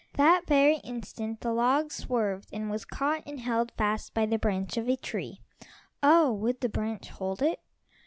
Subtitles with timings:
[0.13, 4.75] That very instant the log swerved and was caught and held fast by the branch
[4.75, 5.41] of a tree.
[6.01, 7.59] Oh, would the branch hold it?